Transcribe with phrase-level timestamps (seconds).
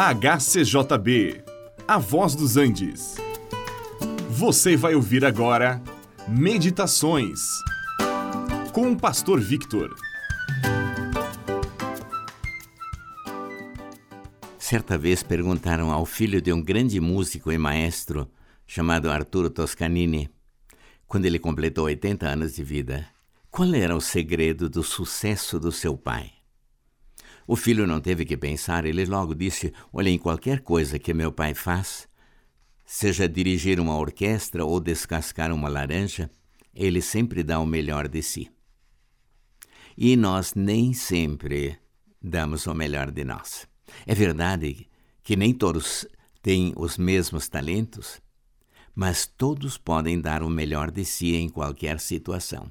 [0.00, 1.42] HCJB,
[1.88, 3.16] A Voz dos Andes.
[4.30, 5.82] Você vai ouvir agora
[6.28, 7.40] Meditações
[8.72, 9.92] com o Pastor Victor.
[14.56, 18.30] Certa vez perguntaram ao filho de um grande músico e maestro
[18.68, 20.30] chamado Arturo Toscanini,
[21.08, 23.04] quando ele completou 80 anos de vida,
[23.50, 26.37] qual era o segredo do sucesso do seu pai?
[27.50, 31.32] O filho não teve que pensar, ele logo disse: Olha, em qualquer coisa que meu
[31.32, 32.06] pai faz,
[32.84, 36.30] seja dirigir uma orquestra ou descascar uma laranja,
[36.74, 38.50] ele sempre dá o melhor de si.
[39.96, 41.78] E nós nem sempre
[42.20, 43.66] damos o melhor de nós.
[44.06, 44.86] É verdade
[45.22, 46.06] que nem todos
[46.42, 48.20] têm os mesmos talentos,
[48.94, 52.70] mas todos podem dar o melhor de si em qualquer situação.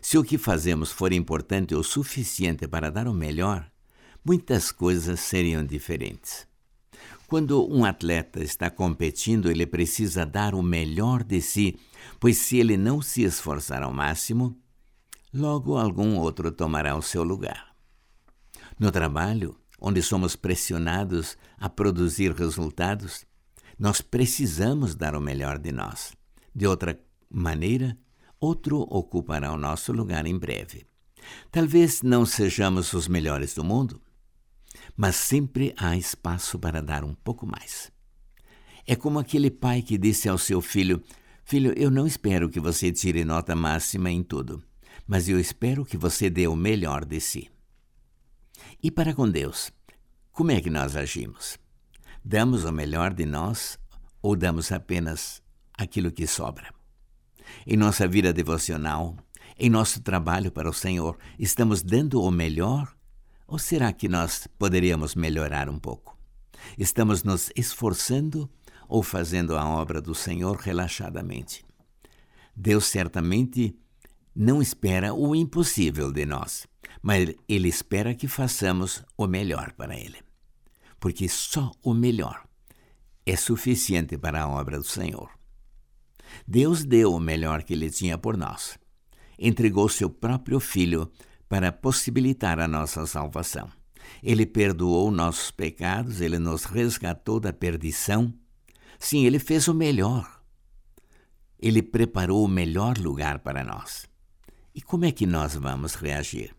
[0.00, 3.70] Se o que fazemos for importante o suficiente para dar o melhor,
[4.24, 6.46] muitas coisas seriam diferentes.
[7.26, 11.78] Quando um atleta está competindo, ele precisa dar o melhor de si,
[12.18, 14.58] pois se ele não se esforçar ao máximo,
[15.32, 17.72] logo algum outro tomará o seu lugar.
[18.78, 23.24] No trabalho, onde somos pressionados a produzir resultados,
[23.78, 26.12] nós precisamos dar o melhor de nós.
[26.54, 26.98] De outra
[27.30, 27.96] maneira,
[28.40, 30.84] outro ocupará o nosso lugar em breve.
[31.50, 34.00] Talvez não sejamos os melhores do mundo,
[35.00, 37.90] mas sempre há espaço para dar um pouco mais.
[38.86, 41.02] É como aquele pai que disse ao seu filho:
[41.42, 44.62] Filho, eu não espero que você tire nota máxima em tudo,
[45.06, 47.50] mas eu espero que você dê o melhor de si.
[48.82, 49.72] E para com Deus,
[50.32, 51.56] como é que nós agimos?
[52.22, 53.78] Damos o melhor de nós
[54.20, 55.40] ou damos apenas
[55.72, 56.74] aquilo que sobra?
[57.66, 59.16] Em nossa vida devocional,
[59.58, 62.94] em nosso trabalho para o Senhor, estamos dando o melhor
[63.50, 66.16] ou será que nós poderíamos melhorar um pouco?
[66.78, 68.48] Estamos nos esforçando
[68.88, 71.64] ou fazendo a obra do Senhor relaxadamente?
[72.54, 73.76] Deus certamente
[74.32, 76.68] não espera o impossível de nós,
[77.02, 80.18] mas Ele espera que façamos o melhor para Ele.
[81.00, 82.44] Porque só o melhor
[83.26, 85.28] é suficiente para a obra do Senhor.
[86.46, 88.78] Deus deu o melhor que Ele tinha por nós.
[89.36, 91.10] Entregou seu próprio Filho
[91.50, 93.68] para possibilitar a nossa salvação.
[94.22, 98.32] Ele perdoou nossos pecados, ele nos resgatou da perdição.
[99.00, 100.40] Sim, ele fez o melhor.
[101.58, 104.06] Ele preparou o melhor lugar para nós.
[104.72, 106.54] E como é que nós vamos reagir?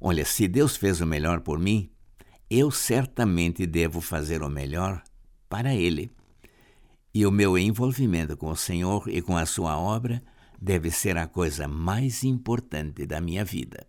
[0.00, 1.90] Olha, se Deus fez o melhor por mim,
[2.48, 5.02] eu certamente devo fazer o melhor
[5.48, 6.08] para Ele.
[7.12, 10.22] E o meu envolvimento com o Senhor e com a Sua obra
[10.60, 13.88] deve ser a coisa mais importante da minha vida.